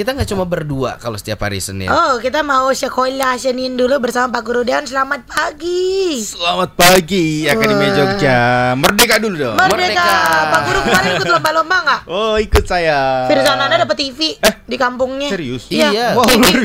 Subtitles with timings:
[0.00, 1.84] Kita nggak cuma berdua kalau setiap hari Senin.
[1.92, 6.16] Oh, kita mau sekolah Senin dulu bersama Pak Guru dan selamat pagi.
[6.16, 8.72] Selamat pagi Akademi Jogja.
[8.80, 9.60] Merdeka dulu dong.
[9.60, 9.76] Merdeka.
[10.00, 10.08] Merdeka.
[10.48, 12.00] Pak Guru kemarin ikut lomba-lomba nggak?
[12.08, 13.28] Oh, ikut saya.
[13.28, 15.28] Firza Nanda dapat TV di kampungnya.
[15.28, 15.68] serius?
[15.68, 15.92] Iya.
[15.92, 16.06] Iya.
[16.16, 16.64] Wow, TV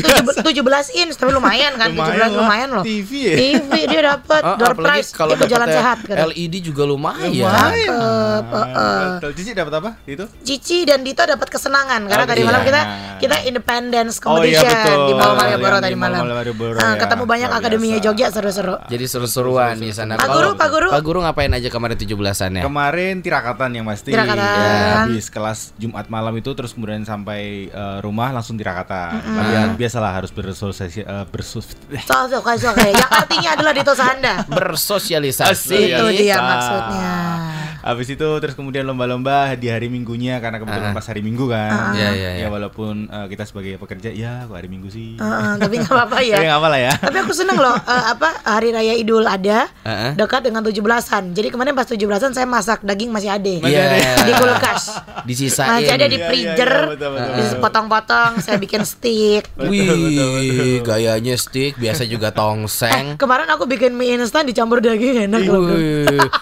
[0.56, 0.56] 17
[0.96, 1.92] inch tapi lumayan kan?
[1.92, 2.30] 17 lah.
[2.32, 2.84] lumayan loh.
[2.88, 3.36] TV ya.
[3.36, 6.24] TV dia dapat Ah, door prize kalau ikut jalan dapetnya sehat kata.
[6.32, 7.36] LED juga lumayan.
[7.36, 7.92] Lumayan.
[7.92, 9.04] Cakep, heeh.
[9.20, 9.32] Betul.
[9.36, 10.24] Cici dapat apa itu?
[10.40, 12.48] Cici dan Dito dapat kesenangan karena Oh, tadi iya.
[12.48, 12.82] malam kita
[13.26, 15.00] kita independence Oh, iya, competition betul.
[15.02, 16.20] di Mall Yang Malioboro di tadi malam.
[16.24, 16.96] Malioboro, Ah, ya.
[17.02, 18.00] ketemu banyak Luar akademinya.
[18.00, 18.76] Jogja seru-seru.
[18.86, 20.14] Jadi seru-seruan di sana.
[20.16, 20.88] Pak Guru, Pak Guru.
[20.90, 22.64] Pak Guru ngapain aja kemarin 17-an ya?
[22.64, 24.10] Kemarin tirakatan yang pasti.
[24.10, 24.38] Tirakatan.
[24.38, 29.18] Ya, habis kelas Jumat malam itu terus kemudian sampai eh, rumah langsung tirakatan.
[29.18, 31.66] Tapi ya, biasalah harus bersosialisasi eh, bersus
[32.06, 34.46] Sosok sosok yang artinya adalah Dito Sanda.
[34.46, 35.80] Bersosialisasi.
[35.92, 36.42] Itu dia Bisa.
[36.42, 37.14] maksudnya.
[37.86, 40.98] Habis itu terus kemudian lomba-lomba di hari Minggunya karena kebetulan Ah.
[40.98, 41.94] pas hari Minggu kan.
[41.94, 42.42] Iya, iya, iya.
[42.42, 45.16] Ya walaupun eh, kita sebagai pekerja ya kok hari Minggu sih.
[45.16, 46.38] Heeh, tapi nggak apa-apa ya.
[46.40, 46.94] Tapi apa lah ya.
[46.98, 50.12] Tapi aku seneng loh eh, apa hari raya Idul ada Heeh.
[50.16, 51.24] dekat dengan 17-an.
[51.32, 53.54] Jadi kemarin pas 17-an saya masak daging masih ada.
[53.62, 53.86] Iya.
[54.20, 54.84] Di kulkas.
[55.22, 55.70] Disisain.
[55.78, 56.72] Masih ada di Iya, iya, freezer.
[56.74, 57.62] iya, betul, betul, Bisa betul.
[57.62, 59.44] potong-potong, saya bikin stick.
[59.70, 63.14] Wih, gayanya stick, biasa juga tongseng.
[63.16, 65.70] Kemarin aku bikin mie instan dicampur daging enak loh.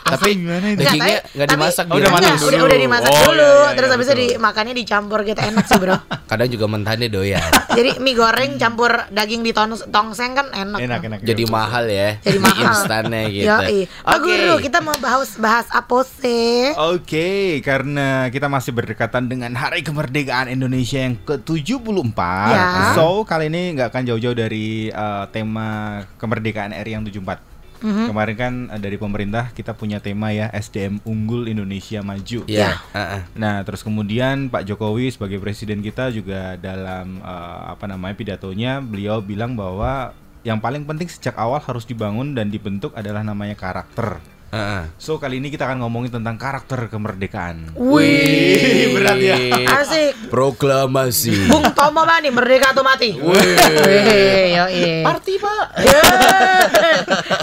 [0.06, 0.80] tapi gimana itu?
[0.80, 2.66] dagingnya Nggak, dimasak Oh, udah manis udah, dulu.
[2.70, 5.98] udah dimasak Oh, dulu, iya, iya, terus habis itu dimakannya dicampur gitu enak sih bro.
[6.30, 7.42] Kadang juga mentahnya doyan.
[7.78, 9.52] Jadi mie goreng campur daging di
[9.90, 10.78] tongseng kan enak.
[10.78, 11.20] Enak enak.
[11.26, 12.22] Jadi mahal ya.
[12.22, 12.64] Jadi mahal.
[12.70, 13.50] Instannya gitu.
[13.50, 13.80] Yoi.
[13.90, 14.26] Pak Oke.
[14.30, 16.70] Guru, kita mau bahas bahas apa sih?
[16.78, 22.20] Oke, karena kita masih berdekatan dengan Hari Kemerdekaan Indonesia yang ke-74
[22.54, 22.94] Ya.
[22.94, 27.53] So, kali ini nggak akan jauh-jauh dari eh, tema kemerdekaan RI yang 74
[27.84, 28.08] Mhm.
[28.10, 32.80] Kemarin kan eh, dari pemerintah kita punya tema ya SDM Unggul Indonesia Maju Iya.
[32.96, 33.22] heeh.
[33.36, 39.20] Nah, terus kemudian Pak Jokowi sebagai presiden kita juga dalam eh, apa namanya pidatonya beliau
[39.20, 44.20] bilang bahwa yang paling penting sejak awal harus dibangun dan dibentuk adalah namanya karakter.
[44.54, 44.86] Heeh.
[45.02, 47.74] So kali ini kita akan ngomongin tentang karakter kemerdekaan.
[47.74, 49.38] Wih, berat ya.
[49.82, 50.30] Asik.
[50.30, 51.50] Proklamasi.
[51.50, 53.18] Bung Tomo mana nih merdeka atau mati?
[53.18, 55.02] Wih, yoi.
[55.02, 55.66] Party, Pak.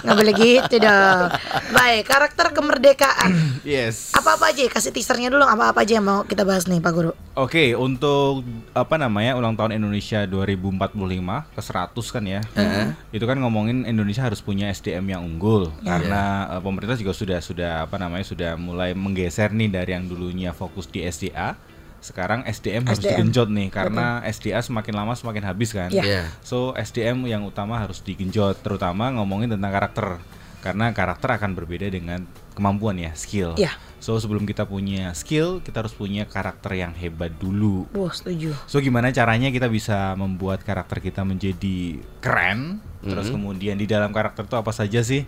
[0.06, 1.22] Nggak boleh gitu dong.
[1.74, 3.58] Baik, karakter kemerdekaan.
[3.66, 4.14] Yes.
[4.14, 7.10] Apa-apa aja, kasih teasernya dulu apa-apa aja yang mau kita bahas nih Pak Guru.
[7.34, 10.94] Oke, untuk apa namanya ulang tahun Indonesia 2045
[11.58, 12.40] ke 100 kan ya.
[13.10, 17.72] Itu kan ngomongin Indonesia harus punya SDM yang unggul karena eh, pemerintah juga sudah sudah
[17.88, 21.56] apa namanya sudah mulai menggeser nih dari yang dulunya fokus di SDA.
[22.00, 23.12] Sekarang SDM, harus SDM.
[23.12, 25.92] digenjot nih karena SDA semakin lama semakin habis kan.
[25.92, 26.04] Iya.
[26.04, 26.22] Iya.
[26.44, 30.20] So SDM yang utama harus digenjot terutama ngomongin tentang karakter
[30.60, 33.56] karena karakter akan berbeda dengan kemampuan ya skill.
[33.56, 33.72] Iya.
[34.00, 37.88] So sebelum kita punya skill kita harus punya karakter yang hebat dulu.
[37.92, 38.56] Wah, setuju.
[38.64, 42.80] So gimana caranya kita bisa membuat karakter kita menjadi keren?
[43.00, 45.24] Terus kemudian di dalam karakter itu apa saja sih?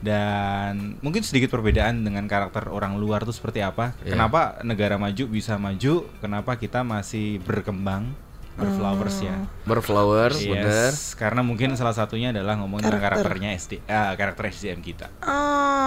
[0.00, 3.92] Dan mungkin sedikit perbedaan dengan karakter orang luar itu seperti apa?
[4.00, 4.16] Iya.
[4.16, 6.08] Kenapa negara maju bisa maju?
[6.24, 8.08] Kenapa kita masih berkembang
[8.56, 9.36] berflowers ya?
[9.64, 10.92] Berflowers, bener.
[10.92, 13.24] Yes, karena mungkin salah satunya adalah ngomongin tentang Karakter.
[13.28, 15.08] karakternya SD, ah, karakter SDM kita.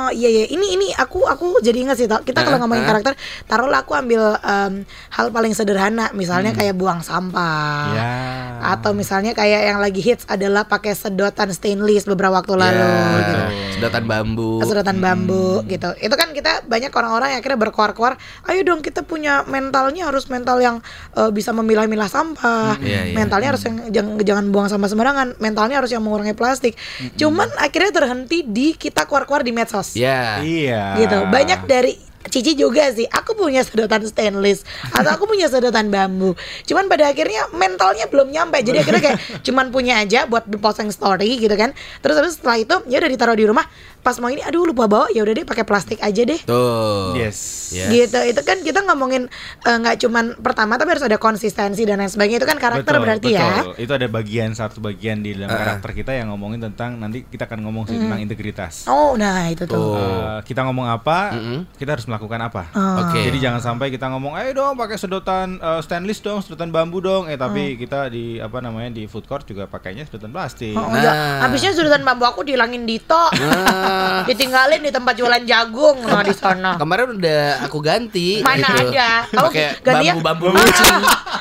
[0.03, 0.45] Oh iya iya.
[0.51, 3.13] Ini ini aku aku jadi ingat sih kita kalau ngomongin karakter
[3.47, 6.11] taruhlah aku ambil em, hal paling sederhana.
[6.11, 7.85] Misalnya kayak buang sampah.
[7.93, 8.11] Ya.
[8.63, 13.39] atau misalnya kayak yang lagi hits adalah pakai sedotan stainless beberapa waktu lalu Ya, gitu.
[13.75, 14.63] Sedotan bambu.
[14.63, 15.91] sedotan bambu gitu.
[15.99, 18.15] Itu kan kita banyak orang-orang yang akhirnya berkoar-koar
[18.47, 20.79] ayo dong kita punya mentalnya harus mental yang
[21.13, 22.79] eh, bisa memilah-milah sampah.
[22.79, 23.15] Iya, iya.
[23.15, 25.27] mentalnya harus yang jangan, jangan buang sampah sembarangan.
[25.43, 26.79] Mentalnya harus yang mengurangi plastik.
[27.19, 30.41] Cuman akhirnya terhenti di kita koar-koar di medsos Ya.
[30.41, 30.83] Iya.
[30.99, 31.93] gitu banyak dari
[32.23, 37.51] Cici juga sih aku punya sedotan stainless atau aku punya sedotan bambu cuman pada akhirnya
[37.51, 42.15] mentalnya belum nyampe jadi akhirnya kayak cuman punya aja buat posting story gitu kan terus
[42.15, 43.65] habis setelah itu ya udah ditaruh di rumah
[43.99, 47.15] pas mau ini aduh lupa bawa ya udah deh pakai plastik aja deh Tuh.
[47.15, 47.71] Yes.
[47.71, 47.89] Yes.
[47.89, 52.07] gitu itu kan kita ngomongin eh, nggak cuman pertama tapi harus ada konsistensi dan lain
[52.07, 53.73] sebagainya itu kan karakter Betul, berarti ya betul.
[53.79, 57.63] Itu ada bagian satu bagian di dalam karakter kita yang ngomongin tentang nanti kita akan
[57.63, 58.85] ngomong sih tentang integritas.
[58.85, 59.95] oh nah itu tuh Tuh.
[59.97, 61.59] Eh, kita ngomong apa, Mm-mm.
[61.75, 62.63] kita harus melakukan apa.
[62.71, 63.01] Oh.
[63.03, 63.19] Oke.
[63.23, 67.25] Jadi jangan sampai kita ngomong, ayo dong pakai sedotan eh, stainless dong, sedotan bambu dong.
[67.25, 70.73] Eh tapi kita di apa namanya di food court juga pakainya sedotan plastik.
[70.73, 71.01] Oh, Nah.
[71.01, 71.13] ya.
[71.41, 73.17] Habisnya sedotan bambu aku dihilangin Dito.
[73.33, 76.75] Nah, Ditinggalin di tempat jualan jagung nah di sana.
[76.75, 78.39] Kemarin udah aku ganti.
[78.39, 78.91] Mana gitu.
[78.91, 79.09] ada?
[79.27, 79.49] Kamu
[79.81, 80.95] gantinya- bambu-bambu Ah, runcing.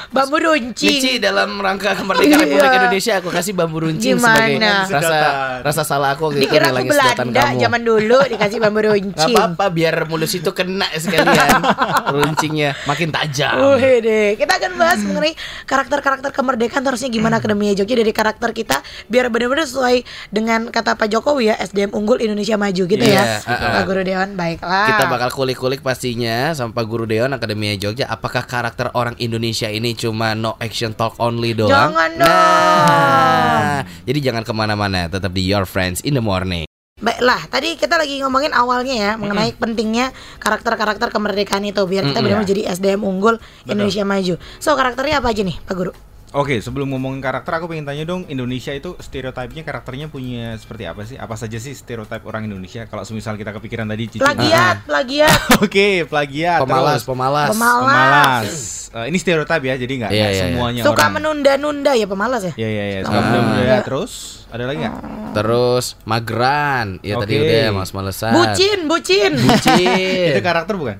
[0.08, 0.88] bambu runcing.
[0.94, 2.78] Mici dalam rangka kemerdekaan Republik Iya.
[2.78, 4.86] Indonesia aku kasih bambu runcing Gimana?
[4.86, 5.28] sebagai rasa
[5.60, 7.60] rasa salah aku gitu Dikira aku Belanda kamu.
[7.60, 9.34] zaman dulu dikasih bambu Gak runcing.
[9.34, 11.58] apa-apa biar mulus itu kena sekalian
[12.14, 13.58] runcingnya makin tajam.
[13.74, 15.34] Wih deh, kita akan bahas mengenai
[15.66, 18.78] karakter-karakter kemerdekaan terusnya gimana Akademia Jogja dari karakter kita
[19.10, 23.42] biar benar-benar sesuai dengan kata Pak Jokowi ya SDM unggul Indonesia maju gitu Iya, ya.
[23.42, 23.72] uh-uh.
[23.74, 24.86] Pak Guru Dewan baiklah.
[24.86, 29.92] Kita bakal kulik-kulik pastinya sama Pak Guru Deon Akademia Jogja apakah karakter orang Indonesia ini
[29.92, 31.90] cuma no action talk only doang?
[31.90, 32.30] Jangan dong.
[32.30, 36.71] Nah, jadi jangan ke mana-mana, tetap di Your Friends in the Morning.
[37.02, 42.46] Baiklah, tadi kita lagi ngomongin awalnya ya mengenai pentingnya karakter-karakter kemerdekaan itu biar kita benar-benar
[42.46, 44.38] jadi SDM unggul Indonesia maju.
[44.56, 45.90] So karakternya apa aja nih, Pak Guru?
[46.32, 51.04] Oke, sebelum ngomongin karakter, aku pengen tanya dong, Indonesia itu stereotipnya karakternya punya seperti apa
[51.04, 51.20] sih?
[51.20, 52.86] Apa saja sih stereotip orang Indonesia?
[52.86, 54.24] Kalau semisal kita kepikiran tadi, Cici.
[54.24, 55.60] Plagiat, plagiat.
[55.60, 56.64] Oke, plagiat.
[56.64, 57.48] Pemalas, terus pemalas.
[57.50, 57.84] Pemalas.
[57.84, 58.48] Pemalas.
[58.94, 60.44] Eh, ini stereotip ya, jadi nggak Iya, nggak iya, iya.
[60.48, 61.12] semuanya Suka orang.
[61.18, 62.52] menunda-nunda ya pemalas ya?
[62.56, 63.24] Ya ya ya, suka Ah.
[63.26, 63.76] menunda.
[63.82, 64.12] Terus
[64.48, 64.94] ada lagi nggak?
[65.32, 67.44] Terus mageran, ya tadi Oke.
[67.44, 68.32] udah males-malesan.
[68.32, 69.32] Bucin, bucin.
[69.32, 70.28] Bucin.
[70.30, 70.96] Itu karakter bukan?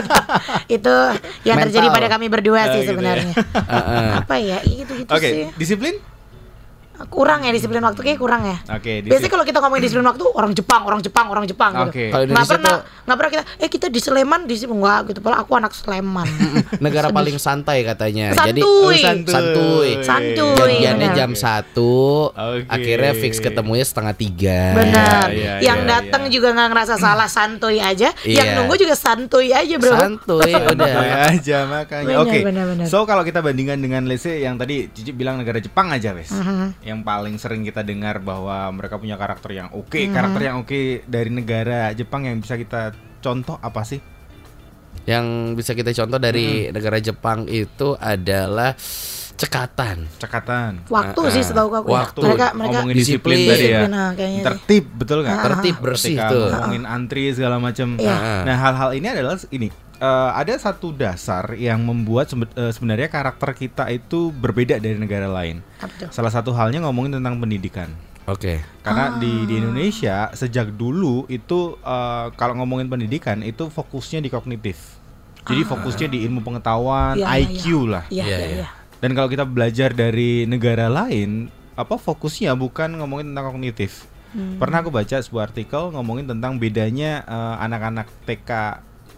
[0.76, 0.96] itu
[1.42, 1.96] yang terjadi Mental.
[1.98, 2.88] pada kami berdua Ah, sih gitu ya.
[2.94, 3.34] sebenarnya.
[3.74, 4.10] Heeh.
[4.22, 4.58] Apa ya?
[4.62, 5.44] Itu gitu Oke, sih.
[5.58, 5.94] disiplin?
[7.06, 8.56] Kurang ya disiplin waktu kayak kurang ya.
[8.70, 9.30] Oke, Biasanya disiplin.
[9.30, 11.90] kalau kita ngomongin disiplin waktu orang Jepang, orang Jepang, orang Jepang gitu.
[11.90, 12.04] Oke.
[12.08, 13.44] Kalau Nggak pernah, tuh- nggak pernah kita.
[13.58, 15.18] Eh kita di Sleman disiplin enggak gitu.
[15.20, 16.28] Padahal aku anak Sleman.
[16.84, 18.32] Negara paling santai katanya.
[18.32, 18.48] Santuy.
[18.48, 19.90] Jadi Oh, santuy.
[20.00, 20.56] Santuy.
[20.56, 21.16] Janjiannya benar.
[21.16, 22.66] jam satu, Oke.
[22.66, 24.60] akhirnya fix ketemunya setengah tiga.
[24.74, 25.26] Benar.
[25.28, 26.32] Iya, iya, yang iya, datang iya.
[26.32, 28.12] juga nggak ngerasa salah santuy aja.
[28.22, 28.56] Yang Iya.
[28.56, 29.92] nunggu juga santuy aja bro.
[29.92, 31.28] Santuy Santuy udah.
[31.28, 32.14] aja makanya.
[32.20, 32.38] Oke.
[32.42, 32.86] benar, benar.
[32.86, 36.30] So kalau kita bandingkan dengan let's say yang tadi Cici bilang negara Jepang aja, wes.
[36.30, 36.85] Mhm.
[36.86, 40.14] Yang paling sering kita dengar bahwa mereka punya karakter yang oke, Mhm.
[40.14, 43.98] karakter yang oke dari negara Jepang yang bisa kita contoh apa sih?
[45.02, 48.74] Yang bisa kita contoh dari negara Jepang itu adalah
[49.36, 50.08] cekatan.
[50.16, 50.88] Cekatan.
[50.88, 51.46] Waktu Ah, sih ah.
[51.46, 51.88] setahu aku.
[51.92, 52.20] Waktu.
[52.24, 53.50] Mereka mereka ngomongin disiplin, disiplin.
[53.52, 53.80] tadi ya.
[53.84, 54.42] Ah, sih.
[54.42, 55.38] Tertib, betul nggak?
[55.44, 56.48] Tertib bersih tuh.
[56.50, 57.98] ngomongin antri segala macam.
[58.00, 58.16] Iya.
[58.48, 63.52] Nah, hal-hal ini adalah ini eh, ada satu dasar yang membuat sebe- eh, sebenarnya karakter
[63.52, 65.60] kita itu berbeda dari negara lain.
[65.76, 66.08] Apa tuh?
[66.10, 67.88] Salah satu halnya ngomongin tentang pendidikan.
[68.24, 68.58] Oke.
[68.80, 69.60] Karena di di Ah.
[69.60, 74.98] Indonesia sejak dulu itu eh, kalau ngomongin pendidikan itu fokusnya di kognitif.
[75.42, 77.34] Jadi fokusnya di ilmu pengetahuan, Ah.
[77.34, 78.04] Iya, iya, IQ lah.
[78.08, 78.56] Iya, Iya, iya, iya.
[78.58, 78.68] iya.
[78.96, 84.10] Dan kalau kita belajar dari negara lain, apa fokusnya bukan ngomongin tentang kognitif.
[84.28, 84.58] Hmm.
[84.58, 87.22] Pernah aku baca sebuah artikel ngomongin tentang bedanya
[87.56, 88.50] anak-anak TK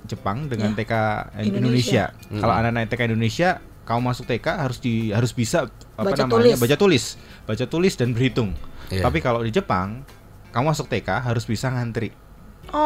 [0.04, 0.76] Jepang dengan Ya.
[0.76, 0.92] TK
[1.40, 1.58] Indonesia.
[1.58, 2.04] Indonesia.
[2.28, 2.38] Mm.
[2.38, 3.48] Kalau anak-anak TK Indonesia,
[3.82, 6.32] kamu masuk TK harus di harus bisa apa Baca namanya?
[6.52, 6.56] tulis.
[6.58, 7.04] baca tulis,
[7.44, 8.50] baca tulis dan berhitung.
[8.86, 9.02] Iya.
[9.02, 10.04] Tapi kalau di Jepang,
[10.48, 12.12] kamu masuk TK harus bisa ngantri.
[12.68, 12.78] Oh.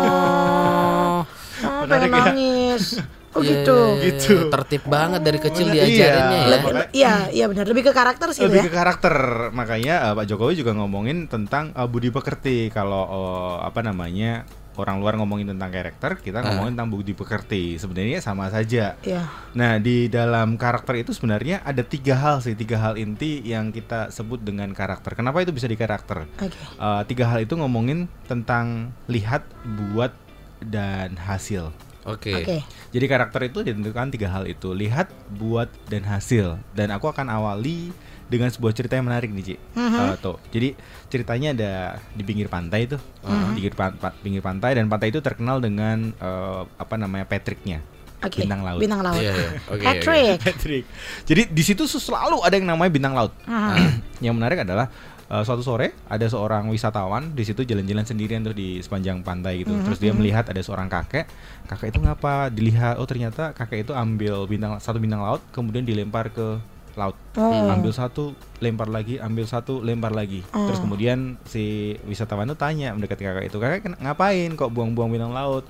[0.00, 1.20] Oh.
[1.60, 2.24] Oh, Menarik pengen ya?
[2.26, 2.84] nangis.
[3.30, 3.78] Oh Iya, gitu.
[3.78, 4.04] iya, iya.
[4.10, 4.34] Gitu.
[4.50, 5.74] Tertib banget dari kecil Iya.
[5.78, 6.48] diajarinnya ya.
[6.50, 7.62] Lebih- Iya, iya benar.
[7.62, 8.64] Lebih ke karakter sih Lebih ya.
[8.66, 9.14] ke karakter.
[9.54, 12.74] Makanya eh, Pak Jokowi juga ngomongin tentang eh, budi pekerti.
[12.74, 14.42] Kalau eh, apa namanya?
[14.80, 16.44] Orang luar ngomongin tentang karakter, kita Ah.
[16.48, 17.76] ngomongin tentang budi pekerti.
[17.76, 18.96] Sebenarnya sama saja.
[19.04, 19.28] Iya.
[19.52, 24.08] Nah, di dalam karakter itu sebenarnya ada tiga hal sih, tiga hal inti yang kita
[24.08, 25.12] sebut dengan karakter.
[25.12, 26.24] Kenapa itu bisa di karakter?
[26.40, 26.48] Oke.
[26.56, 30.16] Eh, tiga hal itu ngomongin tentang lihat, buat,
[30.60, 31.72] dan hasil.
[32.08, 32.32] Oke.
[32.32, 32.64] Oke.
[32.92, 36.56] Jadi karakter itu ditentukan tiga hal itu, lihat, buat, dan hasil.
[36.72, 37.92] Dan aku akan awali
[38.30, 39.54] dengan sebuah cerita yang menarik nih, Ci.
[39.74, 39.98] Mhm.
[39.98, 40.38] Eh, tuh.
[40.48, 41.72] Jadi ceritanya ada
[42.14, 43.42] di pinggir pantai tuh, Mhm.
[43.50, 47.82] di pinggir, pan- pinggir pantai dan pantai itu terkenal dengan eh, apa namanya Patricknya,
[48.22, 48.40] Oke.
[48.40, 48.78] bintang laut.
[48.78, 49.18] Bintang laut.
[49.18, 49.50] Iya, iya.
[49.66, 50.38] Oke, Patrick.
[50.40, 50.84] Patrick.
[51.26, 53.34] Jadi di situ selalu ada yang namanya bintang laut.
[53.44, 53.98] Mhm.
[54.30, 54.86] Yang menarik adalah
[55.26, 59.70] eh, suatu sore ada seorang wisatawan di situ jalan-jalan sendirian tuh di sepanjang pantai gitu.
[59.86, 61.24] Terus dia melihat ada seorang kakek.
[61.66, 62.50] Kakek itu ngapa?
[62.50, 66.58] Dilihat oh ternyata kakek itu ambil bintang satu bintang laut kemudian dilempar ke
[66.96, 67.16] laut.
[67.36, 67.70] Oh.
[67.70, 70.42] Ambil satu, lempar lagi, ambil satu, lempar lagi.
[70.46, 70.84] Terus Oh.
[70.88, 75.66] kemudian si wisatawan itu tanya mendekati kakek itu, "Kakek ken- ngapain kok buang-buang bintang laut?"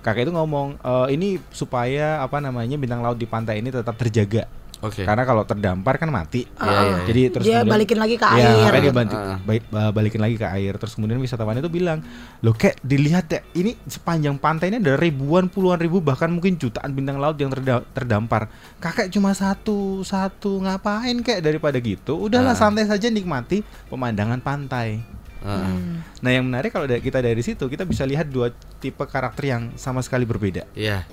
[0.00, 4.48] Kakek itu ngomong, "E, ini supaya apa namanya bintang laut di pantai ini tetap terjaga.
[4.80, 5.04] Oke.
[5.04, 6.48] Karena kalau terdampar kan mati.
[6.48, 6.96] Iya, iya, iya.
[7.04, 8.56] Jadi terus Dia kemudian- balikin lagi ke Iya, air.
[8.64, 9.38] makanya dia bantu, Ah.
[9.38, 10.72] baik- ba- balikin lagi ke air.
[10.74, 12.00] Terus kemudian wisatawan itu bilang,
[12.40, 16.90] loh kayak dilihat ya, ini sepanjang pantai ini ada ribuan, puluhan ribu, bahkan mungkin jutaan
[16.90, 18.48] bintang laut yang terda- terdampar.
[18.76, 22.16] Kakek cuma satu, satu ngapain kayak daripada gitu?
[22.16, 22.58] Udahlah Ah.
[22.58, 25.04] santai saja nikmati pemandangan pantai.
[25.40, 25.56] Heeh.
[25.66, 26.04] Hmm.
[26.20, 30.00] Nah yang menarik kalau kita dari situ kita bisa lihat dua tipe karakter yang sama
[30.00, 30.68] sekali berbeda.
[30.72, 31.04] Iya.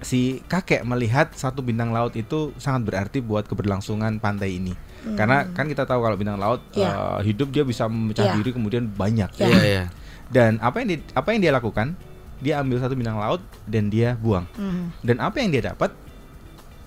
[0.00, 4.74] Si kakek melihat satu bintang laut itu sangat berarti buat keberlangsungan pantai ini.
[5.04, 6.80] Karena kan kita tahu kalau bintang laut Hmm.
[6.80, 6.90] Iya.
[6.90, 8.34] eh, hidup dia bisa memecah Iya.
[8.34, 9.30] diri kemudian banyak.
[9.34, 9.46] Iya.
[9.46, 9.84] Iya, iya.
[10.26, 11.92] Dan apa yang di- apa yang dia lakukan?
[12.38, 14.48] Dia ambil satu bintang laut dan dia buang.
[14.52, 14.90] Hmm.
[14.98, 15.92] Dan apa yang dia dapat?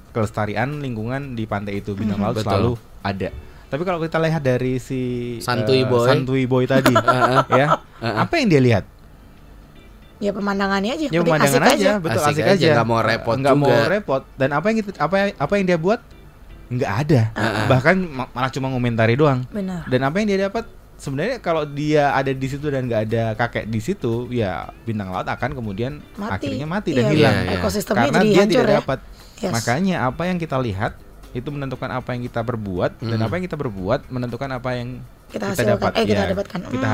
[0.10, 2.26] Kelestarian lingkungan di pantai itu bintang Mhm.
[2.26, 2.48] laut Betul.
[2.48, 2.72] selalu
[3.04, 3.30] ada.
[3.68, 5.02] Tapi kalau kita lihat dari si
[5.38, 6.08] Santuy eh, boy.
[6.08, 6.96] Santuy boy tadi,
[7.54, 7.68] ya,
[8.00, 8.84] apa yang dia lihat?
[10.18, 11.08] Ya pemandangannya aja.
[11.08, 12.70] Ya pemandangan asik aja, betul Asik asik, aja, aja.
[12.74, 14.22] nggak mau repot nggak mau repot.
[14.34, 16.00] Dan apa yang kita, apa yang- apa yang dia buat?
[16.68, 17.22] Nggak ada.
[17.68, 19.46] Bahkan ma- malah cuma ngomentari doang.
[19.48, 19.86] Benar.
[19.86, 20.66] Dan apa yang dia dapat?
[20.98, 25.24] Sebenarnya kalau dia ada di situ dan nggak ada kakek di situ, ya bintang laut
[25.24, 26.50] akan kemudian Mati.
[26.50, 27.36] akhirnya mati Iya, dan hilang.
[27.36, 27.58] iya, iya.
[27.62, 28.78] Ekosistemnya Karena jadi dia hancur tidak ya.
[28.82, 29.00] dapat.
[29.38, 29.54] Yes.
[29.54, 30.92] Makanya apa yang kita lihat
[31.30, 33.26] itu menentukan apa yang kita berbuat dan Hmm.
[33.30, 34.90] apa yang kita berbuat menentukan apa yang
[35.30, 35.74] Kita kita, hasilkan.
[35.78, 35.92] dapat.
[35.94, 36.60] Eh, kita ya, dapatkan.
[36.66, 36.88] Kita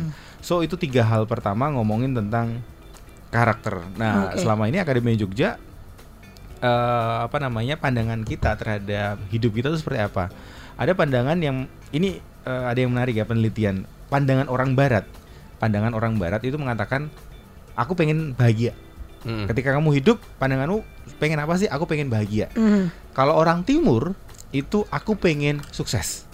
[0.00, 0.10] Hmm.
[0.42, 2.60] So itu tiga hal pertama ngomongin tentang
[3.30, 3.80] karakter.
[3.94, 4.42] Nah Oke.
[4.42, 5.56] selama ini Akademi Jogja
[6.58, 10.28] eh, apa namanya pandangan kita terhadap hidup kita itu seperti apa?
[10.74, 13.86] Ada pandangan yang ini eh, ada yang menarik ya penelitian.
[14.10, 15.06] Pandangan orang Barat.
[15.62, 17.06] Pandangan orang Barat itu mengatakan
[17.78, 18.74] aku pengen bahagia.
[19.22, 19.46] Hmm.
[19.46, 20.82] Ketika kamu hidup, pandanganmu
[21.22, 21.70] pengen apa sih?
[21.70, 22.50] Aku pengen bahagia.
[22.58, 22.90] Hmm.
[23.14, 24.18] Kalau orang timur
[24.50, 26.26] itu aku pengen sukses.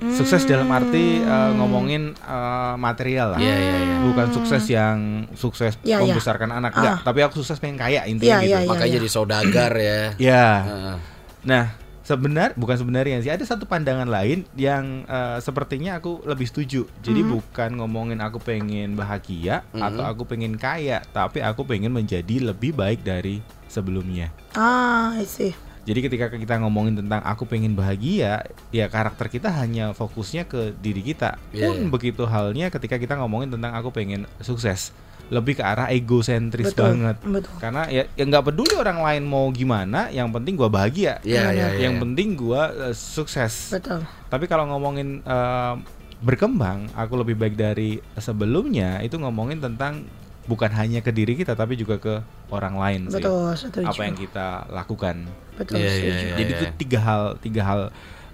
[0.00, 3.38] Sukses dalam arti uh, ngomongin uh, material lah.
[3.38, 3.96] Iya, iya, iya.
[4.00, 4.96] Bukan sukses yang
[5.34, 6.08] sukses Iya, iya.
[6.08, 6.78] membesarkan anak Ah.
[6.78, 8.48] enggak, tapi aku sukses pengen kaya intinya gitu.
[8.48, 8.68] iya, iya.
[8.68, 10.00] Makanya jadi saudagar ya.
[10.32, 10.46] Ya.
[10.64, 10.96] Heeh.
[11.42, 11.64] Nah,
[12.00, 16.88] sebenar bukan sebenarnya sih ada satu pandangan lain yang uh, sepertinya aku lebih setuju.
[17.00, 17.36] Jadi Hmm.
[17.36, 19.84] bukan ngomongin aku pengen bahagia Mhm.
[19.84, 23.38] atau aku pengen kaya, tapi aku pengen menjadi lebih baik dari
[23.68, 24.32] sebelumnya.
[24.52, 25.52] Ah, I see.
[25.88, 31.00] Jadi ketika kita ngomongin tentang aku pengen bahagia, ya karakter kita hanya fokusnya ke diri
[31.00, 31.40] kita.
[31.56, 31.88] Iya, Pun iya.
[31.88, 34.92] begitu halnya ketika kita ngomongin tentang aku pengen sukses,
[35.32, 36.84] lebih ke arah egosentris Betul.
[36.84, 37.16] banget.
[37.24, 37.54] Betul.
[37.56, 41.22] Karena ya ya nggak peduli orang lain mau gimana, yang penting gua bahagia.
[41.24, 41.88] Iya, iya, iya.
[41.88, 43.72] Yang penting gua eh, sukses.
[43.72, 44.04] Betul.
[44.28, 45.74] Tapi kalau ngomongin eh,
[46.20, 50.04] berkembang, aku lebih baik dari sebelumnya itu ngomongin tentang
[50.44, 52.14] bukan hanya ke diri kita tapi juga ke
[52.50, 53.18] orang lain sih.
[53.22, 53.86] Betul, setuju.
[53.88, 55.26] Apa yang kita lakukan.
[55.56, 56.24] Betul, Iya, iya, setuju.
[56.26, 56.34] iya.
[56.36, 57.80] Jadi itu tiga hal tiga hal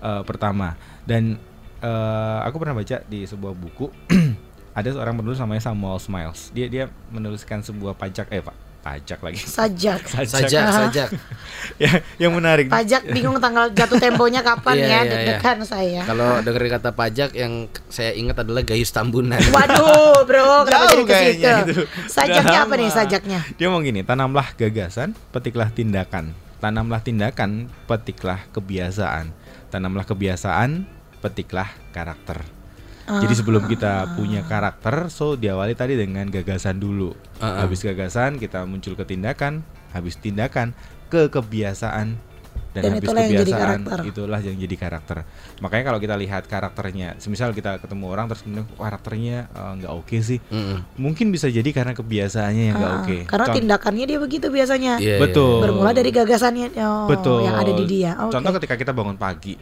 [0.03, 1.37] eh, pertama dan
[1.81, 3.87] eh, aku pernah baca di sebuah buku
[4.79, 6.51] ada seorang penulis namanya Samuel Smiles.
[6.53, 10.01] Dia dia menuliskan sebuah pajak eh pak pajak lagi Sajak.
[10.31, 11.09] Sajak, sajak.
[11.83, 11.91] ya
[12.23, 12.71] yang menarik.
[12.71, 16.03] Pajak bingung tanggal jatuh temponya kapan Iya, ya, iya, deg-degan saya.
[16.07, 19.43] Kalau dengerin kata pajak yang saya ingat adalah Gayus Tambunan.
[19.57, 21.51] Waduh, bro, kenapa jadi ke situ?
[21.51, 21.83] itu.
[22.07, 23.41] Sajaknya Udah apa nih sajaknya?
[23.59, 26.31] Dia mau gini, tanamlah gagasan, petiklah tindakan.
[26.63, 29.35] Tanamlah tindakan, petiklah kebiasaan.
[29.75, 30.87] Tanamlah kebiasaan,
[31.19, 32.56] petiklah karakter.
[33.07, 37.15] Jadi sebelum kita punya karakter, so diawali tadi dengan gagasan dulu.
[37.39, 37.55] Ah, ah.
[37.63, 40.75] Habis gagasan kita muncul ke tindakan, habis tindakan
[41.07, 42.19] ke kebiasaan
[42.75, 43.99] dan, Dan habis itulah yang jadi kebiasaan karakter.
[44.05, 45.17] itulah yang jadi karakter.
[45.61, 50.17] Makanya kalau kita lihat karakternya, semisal kita ketemu orang terus kemudian karakternya eh, nggak oke
[50.21, 50.85] sih, Mm-mm.
[51.01, 53.17] mungkin bisa jadi karena kebiasaannya yang nggak Ah, oke.
[53.25, 55.01] Karena Con- tindakannya dia begitu biasanya.
[55.01, 55.17] Iya.
[55.23, 55.65] Betul.
[55.65, 57.49] Bermula dari gagasannya oh, Betul.
[57.49, 58.13] yang ada di dia.
[58.21, 58.35] Oke.
[58.37, 59.57] Contoh ketika kita bangun pagi,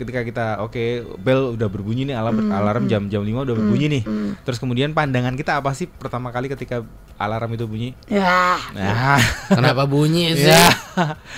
[0.00, 0.80] ketika kita oke
[1.16, 2.90] bel udah berbunyi nih alarm Hmm, alarm hmm.
[2.90, 4.02] jam jam 5 udah berbunyi nih.
[4.02, 4.30] hmm.
[4.42, 6.80] Terus kemudian pandangan kita apa sih pertama kali ketika
[7.14, 7.92] alarm itu bunyi?
[8.06, 10.48] Ya, Nah, Kenapa bunyi sih?
[10.48, 10.72] ya.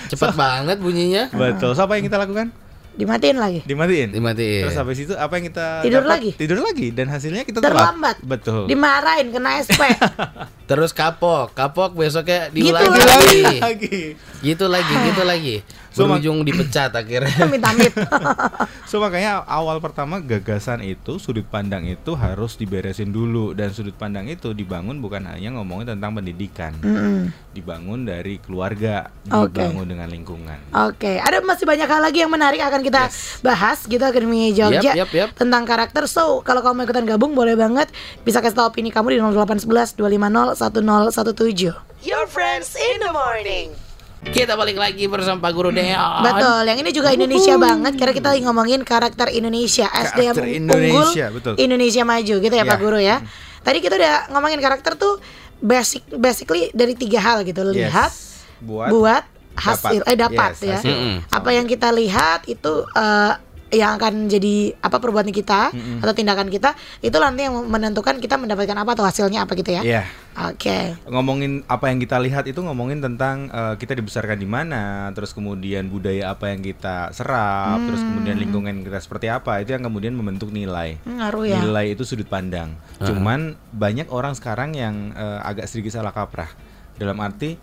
[0.07, 1.27] Cepet banget bunyinya.
[1.29, 1.73] Betul.
[1.73, 2.55] So, apa yang kita lakukan?
[2.93, 3.65] dimatiin lagi.
[3.65, 4.13] Dimatiin.
[4.13, 4.63] Dimatiin.
[4.63, 6.13] Terus habis itu apa yang kita Tidur dapat?
[6.13, 6.29] lagi?
[6.31, 7.73] Tidur lagi dan hasilnya kita telat.
[7.73, 8.15] Terlambat.
[8.21, 8.69] Betul.
[8.69, 9.81] Dimarahin kena SP.
[10.73, 13.05] Terus kapok, kapok besoknya Gitu diulangi lagi.
[13.05, 13.53] lagi.
[13.61, 13.97] lagi.
[14.41, 15.55] Gitu lagi, gitu lagi.
[15.93, 17.37] So, mak- Berujung dipecat akhirnya.
[17.39, 17.93] Amit-amit.
[18.83, 24.25] So makanya awal pertama gagasan itu sudut pandang itu harus diberesin dulu dan sudut pandang
[24.25, 27.33] itu dibangun bukan hanya ngomongin tentang pendidikan, Mm-mm.
[27.51, 29.57] dibangun dari keluarga, Oke.
[29.57, 30.59] dibangun dengan lingkungan.
[30.83, 33.09] Oke, ada masih banyak hal lagi yang menarik akan kita
[33.41, 35.29] bahas gitu Akademi Jogja Yap, yap, yap.
[35.33, 36.05] tentang karakter.
[36.05, 37.89] So, kalau kamu ikutan gabung boleh banget
[38.21, 41.75] bisa kasih tahu opini kamu di 0811 250 1017.
[42.03, 43.71] Your friends in the morning.
[44.23, 46.23] Kita balik lagi bersama Pak Guru Deon.
[46.23, 50.55] Betul, yang ini juga Indonesia banget karena kita lagi ngomongin karakter Indonesia, SDM Karakter unggul
[50.79, 51.53] Indonesia, betul.
[51.59, 52.71] Indonesia maju gitu ya, Ya.
[52.71, 53.19] Pak Guru ya.
[53.63, 55.19] Tadi kita udah ngomongin karakter tuh
[55.59, 57.75] basic basically dari tiga hal gitu, Yes.
[57.75, 58.11] lihat,
[58.63, 59.23] buat, buat,
[59.59, 60.75] hasil eh dapat Yes, ya.
[60.79, 60.95] hasil.
[60.95, 61.15] Mm-mm.
[61.27, 63.31] Apa yang kita lihat itu eh,
[63.73, 68.77] yang akan jadi apa perbuatan kita atau tindakan kita itu nanti yang menentukan kita mendapatkan
[68.77, 69.81] apa atau hasilnya apa gitu ya.
[69.81, 70.03] Iya.
[70.33, 70.97] Oke.
[71.05, 75.85] Ngomongin apa yang kita lihat itu ngomongin tentang eh, kita dibesarkan di mana, terus kemudian
[75.89, 80.49] budaya apa yang kita serap, terus kemudian lingkungan kita seperti apa, itu yang kemudian membentuk
[80.49, 80.97] nilai.
[81.05, 81.61] Ngaruh ya.
[81.61, 82.73] Nilai itu sudut pandang.
[83.01, 86.49] Cuman banyak orang sekarang yang eh, agak sedikit salah kaprah.
[86.93, 87.57] Dalam arti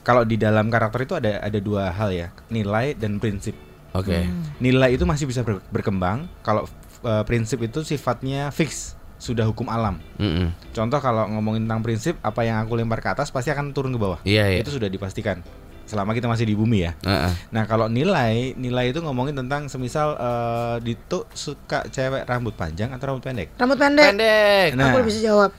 [0.00, 3.69] kalau di dalam karakter itu ada ada dua hal ya, nilai dan prinsip.
[3.90, 4.26] Oke.
[4.62, 6.66] Nilai itu masih bisa ber- berkembang, kalau
[7.02, 10.00] eh, prinsip itu sifatnya fix, sudah hukum alam.
[10.16, 10.54] Mm-mm.
[10.72, 14.00] Contoh kalau ngomongin tentang prinsip, apa yang aku lempar ke atas pasti akan turun ke
[14.00, 14.18] bawah.
[14.24, 14.60] Iya, iya.
[14.62, 15.42] Itu sudah dipastikan.
[15.90, 16.94] Selama kita masih di bumi ya.
[17.02, 17.34] Heeh.
[17.50, 23.10] Nah kalau nilai, nilai itu ngomongin tentang semisal eh, Dito suka cewek rambut panjang atau
[23.10, 23.50] rambut pendek.
[23.58, 24.14] Rambut pendek.
[24.14, 24.68] Pendek.
[24.78, 24.94] Nah.
[24.94, 25.50] Aku bisa jawab.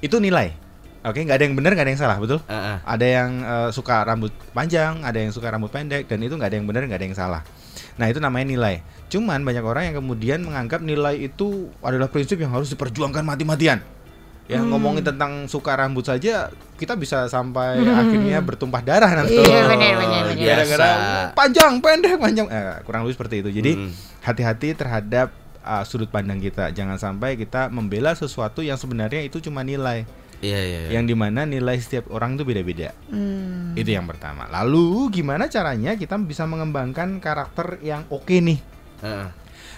[0.00, 0.56] Itu nilai.
[1.04, 2.40] Oke, nggak ada yang benar, nggak ada yang salah, betul?
[2.48, 2.76] Heeh.
[2.80, 6.56] Ada yang eh, suka rambut panjang, ada yang suka rambut pendek, dan itu nggak ada
[6.56, 7.42] yang benar, nggak ada yang salah.
[8.00, 8.74] Nah itu namanya nilai.
[9.12, 13.84] Cuman banyak orang yang kemudian menganggap nilai itu adalah prinsip yang harus diperjuangkan mati-matian.
[14.44, 19.40] Ya ngomongin tentang suka rambut saja kita bisa sampai akhirnya bertumpah darah nanti.
[19.40, 20.36] Iya, benar, benar, benar.
[20.36, 21.32] Gara-gara Biasa.
[21.32, 23.48] panjang, pendek, panjang, eh, kurang lebih seperti itu.
[23.48, 23.90] Jadi Mm.
[24.20, 25.32] hati-hati terhadap
[25.64, 26.68] uh, sudut pandang kita.
[26.76, 30.04] Jangan sampai kita membela sesuatu yang sebenarnya itu cuma nilai.
[30.44, 30.80] Iya, iya.
[30.86, 30.90] iya.
[31.00, 32.92] Yang di mana nilai setiap orang itu beda-beda.
[33.08, 33.72] Hmm.
[33.72, 34.44] Itu yang pertama.
[34.52, 38.60] Lalu gimana caranya kita bisa mengembangkan karakter yang oke nih?
[39.00, 39.28] Heeh.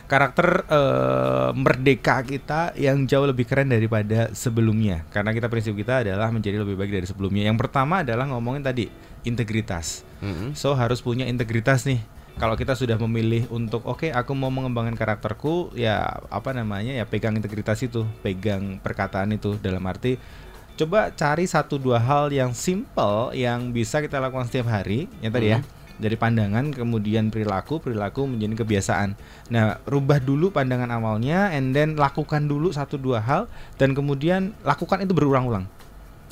[0.06, 5.06] Karakter eh, merdeka kita yang jauh lebih keren daripada sebelumnya.
[5.14, 7.46] Karena kita prinsip kita adalah menjadi lebih baik dari sebelumnya.
[7.46, 8.86] Yang pertama adalah ngomongin tadi
[9.26, 10.06] integritas.
[10.22, 10.54] Mm-mm.
[10.54, 12.02] So harus punya integritas nih.
[12.36, 17.32] Kalau kita sudah memilih untuk oke aku mau mengembangkan karakterku ya apa namanya ya pegang
[17.32, 20.20] integritas itu, pegang perkataan itu dalam arti
[20.76, 25.48] coba cari satu dua hal yang simple yang bisa kita lakukan setiap hari ya tadi
[25.56, 25.64] ya
[25.96, 29.16] dari pandangan kemudian perilaku perilaku menjadi kebiasaan
[29.48, 33.48] nah rubah dulu pandangan awalnya and then lakukan dulu satu dua hal
[33.80, 35.64] dan kemudian lakukan itu berulang-ulang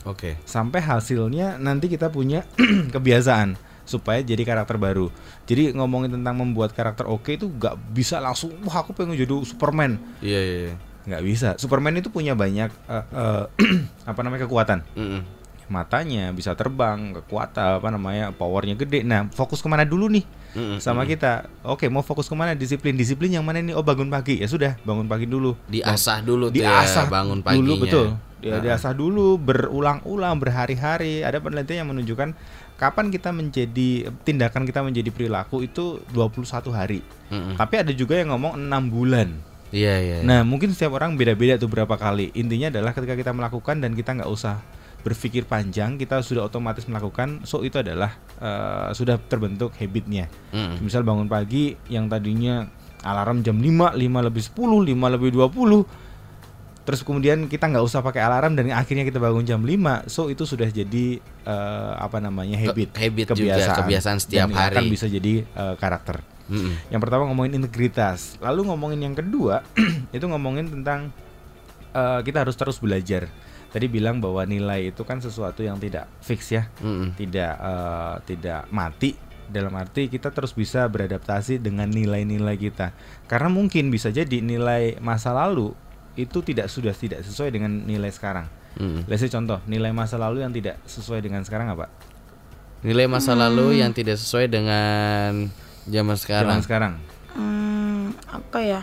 [0.05, 0.37] Oke.
[0.45, 2.45] sampai hasilnya nanti kita punya
[2.95, 5.13] kebiasaan supaya jadi karakter baru.
[5.45, 10.01] Jadi ngomongin tentang membuat karakter oke itu nggak bisa langsung wah aku pengen jadi Superman
[10.25, 10.57] Iya, iya.
[10.73, 10.75] iya.
[11.05, 11.49] Nggak bisa.
[11.61, 13.43] Superman itu punya banyak eh, eh,
[14.11, 14.81] apa namanya kekuatan.
[14.97, 15.21] Mm-mm.
[15.65, 19.01] Matanya bisa terbang, kekuatan apa namanya powernya gede.
[19.01, 20.25] Nah fokus ke mana dulu nih
[20.57, 20.79] Mm-mm.
[20.81, 21.49] sama kita?
[21.65, 22.53] Oke mau fokus ke mana?
[22.53, 23.73] Disiplin disiplin yang mana nih?
[23.73, 25.57] Oh bangun pagi ya sudah bangun pagi dulu.
[25.69, 27.61] Diasah dulu tuh diasah ya, bangun paginya.
[27.65, 28.07] dulu betul
[28.45, 32.37] ya, diasah dulu berulang-ulang berhari-hari ada penelitian yang menunjukkan
[32.77, 36.45] kapan kita menjadi tindakan kita menjadi perilaku itu 21
[36.77, 37.01] hari
[37.33, 37.57] Mm-mm.
[37.57, 39.33] tapi ada juga yang ngomong enam bulan
[39.75, 40.17] Iya, iya.
[40.23, 40.25] iya.
[40.25, 44.15] nah mungkin setiap orang beda-beda tuh berapa kali intinya adalah ketika kita melakukan dan kita
[44.15, 44.63] nggak usah
[45.05, 50.81] berpikir panjang kita sudah otomatis melakukan so itu adalah eh, sudah terbentuk habitnya Mm-mm.
[50.81, 52.65] Misal bangun pagi yang tadinya
[53.05, 56.05] alarm jam 5, 5 lebih 10, 5 lebih 20
[56.85, 60.49] Terus kemudian kita nggak usah pakai alarm dan akhirnya kita bangun jam 5 So itu
[60.49, 64.89] sudah jadi eh, apa namanya habit Ke- habit juga, kebiasaan setiap Dan akan hari.
[64.89, 66.93] bisa jadi eh, karakter Mm-mm.
[66.93, 69.65] Yang pertama ngomongin integritas Lalu ngomongin yang kedua
[70.17, 71.09] Itu ngomongin tentang
[71.97, 73.33] eh, kita harus terus belajar
[73.73, 77.17] Tadi bilang bahwa nilai itu kan sesuatu yang tidak fix ya Mm-mm.
[77.19, 82.97] tidak eh, tidak mati dalam arti kita terus bisa beradaptasi dengan nilai-nilai kita
[83.29, 85.77] karena mungkin bisa jadi nilai masa lalu
[86.15, 88.47] itu tidak sudah tidak sesuai dengan nilai sekarang.
[88.79, 89.07] Mm-mm.
[89.07, 91.91] Let's say contoh nilai masa lalu yang tidak sesuai dengan sekarang apa?
[92.87, 95.51] Nilai masa lalu yang tidak sesuai dengan
[95.87, 96.49] zaman sekarang.
[96.51, 96.93] Zaman sekarang.
[97.33, 98.81] Hmm, apa ya?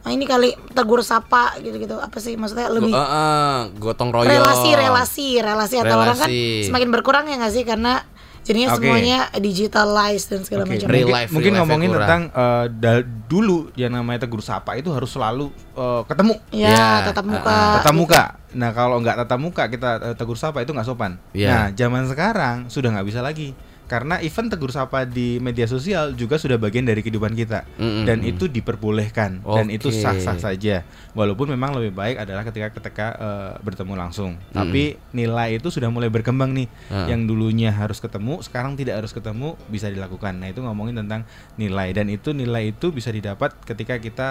[0.00, 1.94] Nah, ini kali tegur sapa gitu-gitu.
[1.94, 4.30] Apa sih maksudnya lebih Go- eh, eh, gotong royong.
[4.30, 6.64] relasi relasi relasi atau orang kan Relasi.
[6.64, 8.00] semakin berkurang ya nggak sih karena
[8.40, 8.80] jadinya Oke.
[8.80, 10.88] semuanya digitalized dan segala Oke, macam.
[10.88, 12.00] Real mungkin, life, mungkin real life-nya ngomongin kurang.
[12.00, 16.88] tentang eh, da- dulu yang namanya tegur sapa itu harus selalu eh, ketemu Ya, Ya,
[17.04, 17.50] tatap uh, muka.
[17.52, 18.22] uh, tatap muka.
[18.50, 21.20] Nah kalau nggak tatap muka kita eh, tegur sapa itu nggak sopan.
[21.30, 21.48] Iya.
[21.50, 23.52] Nah zaman sekarang sudah nggak bisa lagi
[23.90, 28.06] karena event tegur sapa di media sosial juga sudah bagian dari kehidupan kita Mm-mm.
[28.06, 29.82] dan itu diperbolehkan dan Oke.
[29.82, 30.86] itu sah-sah saja.
[31.18, 34.38] Walaupun memang lebih baik adalah ketika ketika eh, bertemu langsung.
[34.54, 36.70] Tapi nilai itu sudah mulai berkembang nih.
[36.86, 37.10] Ah.
[37.10, 40.38] Yang dulunya harus ketemu, sekarang tidak harus ketemu bisa dilakukan.
[40.38, 41.26] Nah itu ngomongin tentang
[41.58, 44.28] nilai dan itu nilai itu bisa didapat ketika kita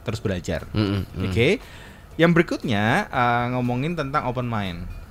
[0.00, 0.64] terus belajar.
[0.72, 1.28] Mm-mm.
[1.28, 1.60] Oke.
[2.16, 5.03] Yang berikutnya uh, ngomongin tentang open mind.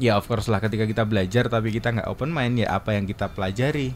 [0.00, 3.04] Ya of course lah ketika kita belajar tapi kita nggak open mind ya apa yang
[3.04, 3.92] kita pelajari.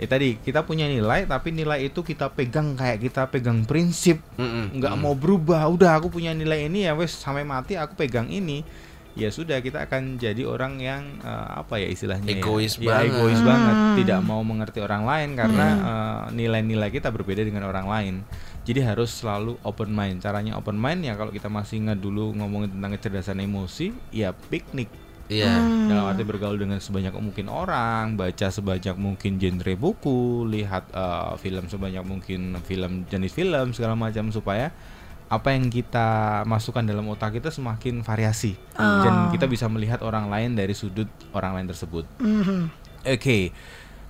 [0.00, 4.18] Ya tadi kita punya nilai tapi nilai itu kita pegang kayak kita pegang prinsip
[4.74, 5.70] nggak mau berubah.
[5.70, 8.66] Udah aku punya nilai ini ya wes sampai mati aku pegang ini.
[9.18, 12.42] Ya sudah kita akan jadi orang yang uh, apa ya istilahnya ya?
[12.42, 13.10] Egois ya, banget.
[13.10, 18.14] egois banget tidak mau mengerti orang lain karena uh, nilai-nilai kita berbeda dengan orang lain.
[18.64, 20.22] Jadi harus selalu open mind.
[20.22, 25.09] Caranya open mind ya kalau kita masih ingat dulu ngomongin tentang kecerdasan emosi, ya piknik.
[25.30, 25.62] Iya.
[25.86, 31.70] Dalam arti bergaul dengan sebanyak mungkin orang, baca sebanyak mungkin genre buku, lihat uh, film
[31.70, 34.74] sebanyak mungkin film jenis film segala macam supaya
[35.30, 39.06] apa yang kita masukkan dalam otak kita semakin variasi Oh.
[39.06, 42.02] dan kita bisa melihat orang lain dari sudut orang lain tersebut.
[42.18, 42.60] Mhm.
[43.06, 43.54] Oke.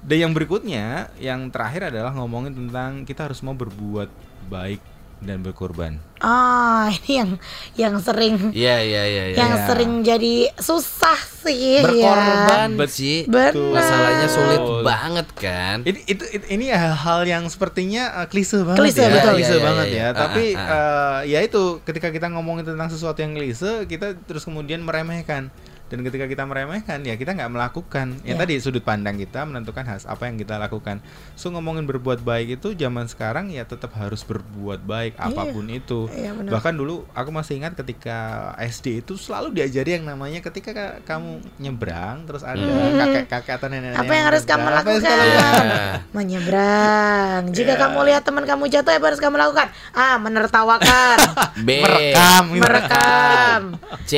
[0.00, 4.08] Dan yang berikutnya, yang terakhir adalah ngomongin tentang kita harus mau berbuat
[4.48, 4.80] baik
[5.20, 6.00] dan berkorban.
[6.16, 7.30] Ah, ini yang
[7.76, 9.36] yang sering Iya iya iya iya.
[9.36, 9.64] yang Iya.
[9.64, 12.86] sering jadi susah sih Berkorban ya.
[12.86, 13.16] sih.
[13.24, 13.52] Benar.
[13.56, 14.80] Masalahnya sulit Betul.
[14.82, 15.76] banget kan.
[15.84, 19.32] Ini itu, itu- ini hal yang sepertinya uh, klise banget Klise, ya, betul.
[19.34, 19.96] klise Iya, iya, banget iya.
[19.96, 20.06] ya.
[20.06, 24.44] Ah, Tapi ah, uh, ya itu ketika kita ngomongin tentang sesuatu yang klise, kita terus
[24.44, 25.48] kemudian meremehkan.
[25.90, 28.22] Dan ketika kita meremehkan, ya kita nggak melakukan.
[28.22, 28.34] Ya Iya.
[28.38, 31.02] tadi sudut pandang kita menentukan has apa yang kita lakukan.
[31.34, 36.06] So ngomongin berbuat baik itu zaman sekarang ya tetap harus berbuat baik apa pun itu.
[36.08, 36.50] Iya, benar.
[36.52, 38.18] Bahkan dulu aku masih ingat ketika
[38.56, 42.62] SD itu selalu diajari yang namanya ketika ka- kamu nyebrang terus ada
[42.96, 44.00] kakek-kakek atau nenek-nenek Hmm.
[44.00, 45.10] Apa yang harus kamu nyebrang, apa yang harus lakukan?
[45.10, 45.64] kamu lakukan?
[45.66, 45.90] Iya.
[46.12, 47.42] Menyeberang.
[47.50, 47.80] Jika Iya.
[47.80, 49.66] kamu lihat teman kamu jatuh, apa yang harus kamu lakukan?
[49.90, 50.06] A.
[50.16, 51.16] Menertawakan.
[51.58, 51.68] B.
[51.84, 52.44] Merekam.
[52.54, 53.60] Merekam.
[54.10, 54.14] C.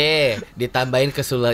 [0.54, 1.10] Ditambahin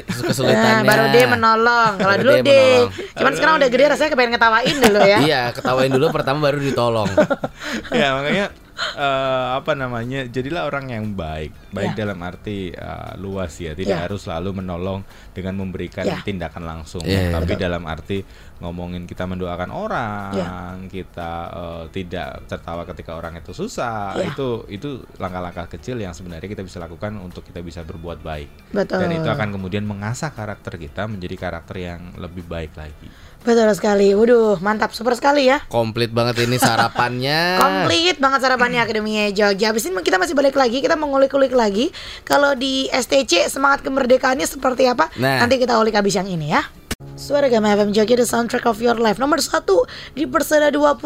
[0.09, 0.85] kesula- Nah, kesulitannya.
[0.85, 1.93] baru D menolong.
[1.97, 2.51] Kalau dulu D D.
[2.51, 2.91] menolong.
[3.15, 5.19] Cuman sekarang udah gede rasanya kepengen ngetawain dulu ya.
[5.21, 7.09] Iya, ketawain dulu pertama baru ditolong.
[7.95, 8.47] ya makanya
[8.79, 12.07] eh, apa namanya jadilah orang yang baik baik Ya.
[12.07, 14.05] dalam arti eh, luas ya tidak Ya.
[14.07, 15.03] harus selalu menolong
[15.35, 16.23] dengan memberikan Ya.
[16.23, 17.65] tindakan langsung Ya, ya, tapi betul.
[17.67, 18.19] dalam arti
[18.59, 20.51] ngomongin kita mendoakan orang Ya.
[20.87, 24.31] kita eh, tidak tertawa ketika orang itu susah Ya.
[24.31, 29.03] itu itu langkah-langkah kecil yang sebenarnya kita bisa lakukan untuk kita bisa berbuat baik Betul.
[29.03, 33.09] dan itu akan kemudian mengasah karakter kita menjadi karakter yang lebih baik lagi
[33.43, 34.15] Betul sekali.
[34.15, 35.63] Waduh, mantap super sekali ya.
[35.71, 37.41] Komplit banget ini sarapannya.
[37.63, 39.71] Komplit banget sarapannya Akademi Jogja.
[39.71, 41.91] Habis ini kita masih balik lagi, kita mengulik-ulik lagi.
[42.27, 45.11] Kalau di STC semangat kemerdekaannya seperti apa?
[45.19, 45.43] Nah.
[45.43, 46.63] Nanti kita ulik habis yang ini ya.
[47.15, 49.87] Suara Gama FM Jogja The Soundtrack of Your Life Nomor satu
[50.19, 50.99] di Persada 20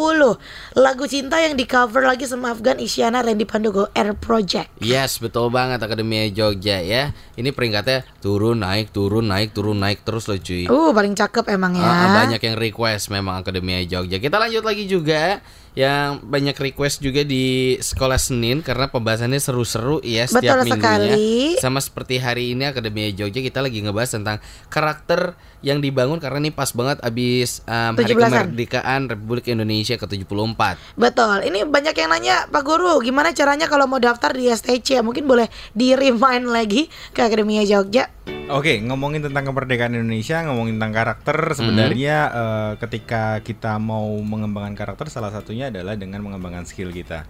[0.80, 5.52] Lagu cinta yang di cover lagi sama Afgan Isyana Randy Pandogo Air Project Yes, betul
[5.52, 7.12] banget Akademi Jogja ya.
[7.36, 10.64] Ini peringkatnya turun naik turun naik turun naik terus loh cuy.
[10.64, 14.16] Uh paling cakep emang ya Ah, banyak yang request memang Akademi Jogja.
[14.16, 20.28] Kita lanjut lagi juga yang banyak request juga di sekolah Senin karena pembahasannya seru-seru ya
[20.28, 20.84] setiap Betul minggunya.
[20.84, 21.32] sekali.
[21.56, 24.36] Sama seperti hari ini Akademi Jogja kita lagi ngebahas tentang
[24.68, 25.32] karakter
[25.64, 28.52] yang dibangun karena ini pas banget abis um, Hari 17-an.
[28.52, 30.60] Kemerdekaan Republik Indonesia ke-74.
[30.98, 35.24] Betul, ini banyak yang nanya Pak Guru Gimana caranya kalau mau daftar di STC Mungkin
[35.24, 38.10] boleh di remind lagi ke Akademi Jogja
[38.52, 45.08] Oke, ngomongin tentang kemerdekaan Indonesia, ngomongin tentang karakter, sebenarnya eh, ketika kita mau mengembangkan karakter,
[45.08, 47.24] salah satunya adalah dengan mengembangkan skill kita.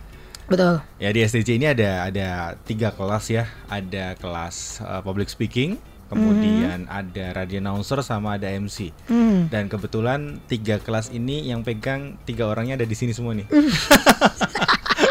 [0.50, 5.78] Betul Ya di SDC ini ada ada tiga kelas ya, ada kelas eh, public speaking,
[6.12, 8.92] kemudian ada radio announcer sama ada MC.
[9.08, 9.48] Hmm.
[9.48, 13.48] Dan kebetulan tiga kelas ini yang pegang tiga orangnya ada di sini semua nih.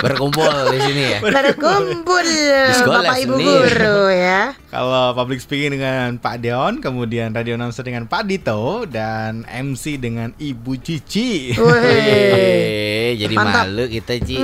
[0.02, 1.20] Berkumpul di sini ya.
[1.22, 2.26] Berkumpul
[2.82, 3.70] sekolah Bapak Ibu sendiri.
[3.70, 4.42] Guru ya
[4.74, 10.34] Kalau public speaking dengan Pak Deon, kemudian radio announcer dengan Pak Dito, dan MC dengan
[10.36, 11.54] Ibu Cici.
[11.54, 12.82] Wih
[13.16, 13.66] jadi Mantap.
[13.68, 14.38] malu kita Ci.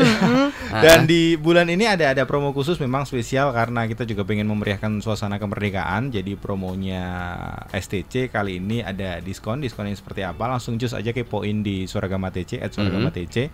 [0.67, 4.51] Ah, Dan di bulan ini ada ada promo khusus memang spesial karena kita juga pengen
[4.51, 6.11] memeriahkan suasana kemerdekaan.
[6.11, 7.03] Jadi promonya
[7.71, 9.63] STC kali ini ada diskon.
[9.63, 10.43] Diskonnya seperti apa?
[10.51, 13.47] Langsung cus aja kepoin di Suaragama TC at Suaragama TC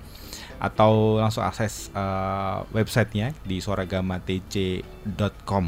[0.57, 5.65] atau langsung akses eh, websitenya di suaragamatc.com.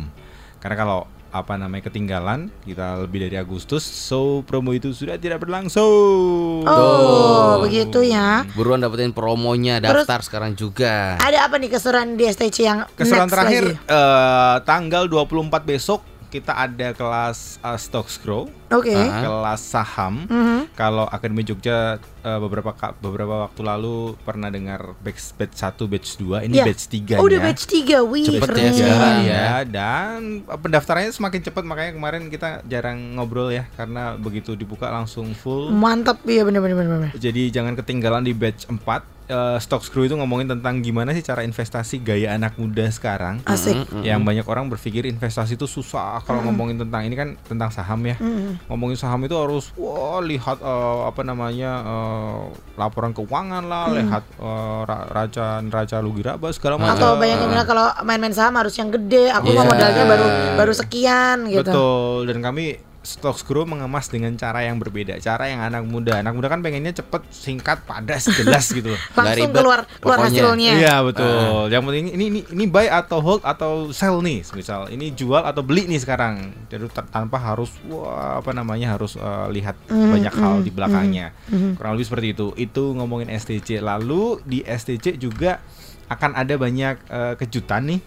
[0.58, 6.64] Karena kalau apa namanya ketinggalan kita lebih dari Agustus, so promo itu sudah tidak berlangsung.
[6.64, 11.16] Oh begitu ya Buruan dapetin promonya, Terus- daftar sekarang juga.
[11.20, 13.86] Ada apa nih keseruan di STC yang Keseruan next terakhir lagi?
[13.86, 16.00] eh, tanggal 24 besok
[16.36, 19.24] kita ada kelas uh, Stocks Grow, Oke Ah.
[19.24, 20.28] kelas saham.
[20.28, 20.76] Mhm.
[20.76, 26.44] Kalau Akademi Jogja eh, beberapa beberapa waktu lalu pernah dengar batch batch 1, batch 2,
[26.44, 26.66] ini Iya.
[26.66, 31.12] batch 3 Oh udah batch 3 Wih Cepet ya keren sekarang ya dan eh, pendaftarannya
[31.12, 35.72] semakin cepat makanya kemarin kita jarang ngobrol ya karena begitu dibuka langsung full.
[35.72, 37.12] Mantap iya bener-bener bener.
[37.16, 39.15] Jadi jangan ketinggalan di batch 4.
[39.26, 43.42] Eh, Stocks Grow itu ngomongin tentang gimana sih cara investasi gaya anak muda sekarang.
[43.42, 43.74] Asik.
[44.00, 46.22] Yang banyak orang berpikir investasi itu susah.
[46.22, 48.22] Kalau ngomongin tentang ini kan tentang saham ya.
[48.70, 52.42] Ngomongin saham itu harus wah lihat eh, apa namanya eh,
[52.76, 56.94] laporan keuangan lah lihat eh, ra- raca neraca rugi laba segala macam.
[56.94, 59.58] Atau banyak yang bilang kalau main-main saham harus yang gede Aku Iya.
[59.58, 61.66] mau modalnya baru baru sekian gitu.
[61.66, 62.30] Betul.
[62.30, 66.50] Dan kami Stocks Grow mengemas dengan cara yang berbeda cara yang anak muda anak muda
[66.50, 70.42] kan pengennya cepet singkat padas jelas gitu loh Langsung ribet, keluar keluar pokoknya.
[70.42, 71.38] hasilnya Iya betul.
[71.68, 75.62] Yang penting ini ini ini buy atau hold atau sell nih, misal ini jual atau
[75.62, 76.50] beli nih sekarang.
[76.66, 81.30] Jadi ta- tanpa harus wah apa namanya harus eh, lihat banyak hal di belakangnya.
[81.76, 82.48] Kurang lebih seperti itu.
[82.56, 83.78] Itu ngomongin STC.
[83.80, 85.62] Lalu di STC juga
[86.06, 88.00] akan ada banyak eh, kejutan nih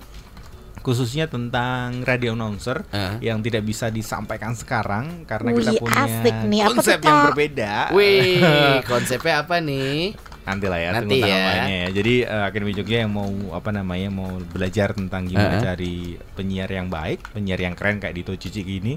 [0.89, 3.29] khususnya tentang radio announcer Eh.
[3.29, 6.61] yang tidak bisa disampaikan sekarang karena Wih, kita punya asik nih.
[6.65, 7.73] Apa konsep tuh, yang berbeda.
[7.93, 8.41] Wih,
[8.91, 10.17] konsepnya apa nih?
[10.43, 11.53] Nanti lah ya, Nanti tunggu ya.
[11.61, 11.87] ya.
[11.93, 15.63] Jadi eh, Akademi Jogja yang mau apa namanya mau belajar tentang gimana Eh.
[15.63, 15.95] cari
[16.33, 18.97] penyiar yang baik, penyiar yang keren kayak Dito Cici gini.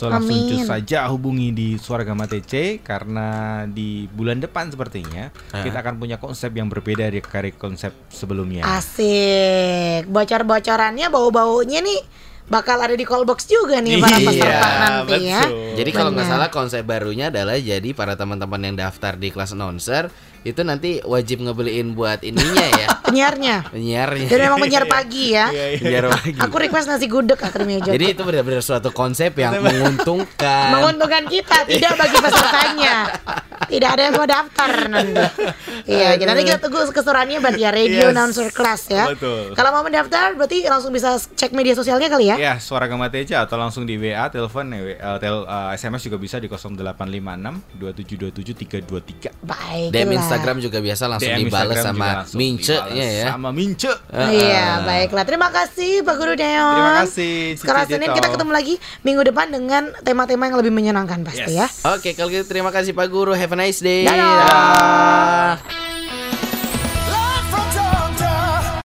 [0.00, 0.48] So langsung Amin.
[0.48, 3.28] cus saja hubungi di Suaragama TC karena
[3.68, 5.60] di bulan depan sepertinya Eh.
[5.60, 7.20] kita akan punya konsep yang berbeda dari
[7.52, 8.64] konsep sebelumnya.
[8.64, 10.08] Asik.
[10.08, 12.00] Bocor-bocorannya bau-baunya nih
[12.48, 15.42] bakal ada di callbox juga nih para Iya, peserta nanti ya.
[15.76, 20.08] Jadi kalau nggak salah konsep barunya adalah jadi para teman-teman yang daftar di kelas announcer
[20.40, 23.56] itu nanti wajib ngebeliin buat ininya ya, Penyiarnya.
[23.68, 24.28] penyiarnya.
[24.32, 25.52] Dan memang penyiar pagi ya.
[25.52, 26.32] Penyiar lagi.
[26.40, 27.92] Aku request nasi gudeg Akademi Jogja.
[27.92, 30.80] Jadi itu benar-benar suatu konsep yang menguntungkan.
[30.80, 32.94] menguntungkan kita tidak bagi pesertanya
[33.62, 35.20] tidak ada yang mau daftar nanti
[35.90, 38.10] iya jadi nanti kita tunggu keseruannya berarti ya radio Yes.
[38.10, 39.52] announcer class ya Betul.
[39.52, 43.56] kalau mau mendaftar berarti langsung bisa cek media sosialnya kali ya Ya, Suaragama TC atau
[43.56, 49.30] langsung di WA, telepon, eh, eh, tel, eh, SMS juga bisa di 0856 2727 323.
[49.42, 53.26] baik DM Instagram juga biasa langsung DM dibales Instagram juga sama langsung mince-nya dibales ya.
[53.28, 53.92] Sama mince.
[54.10, 55.24] Iya, baiklah.
[55.24, 56.72] Terima kasih Pak Guru Deon.
[56.72, 58.16] Terima kasih, Cici Sekarang Senin Dito.
[58.16, 61.82] kita ketemu lagi minggu depan dengan tema-tema yang lebih menyenangkan pasti Yes.
[61.82, 61.92] ya.
[61.92, 63.32] Oke, kalau gitu terima kasih Pak Guru.
[63.32, 64.04] Have Have a nice day.
[64.04, 65.89] Ta-da!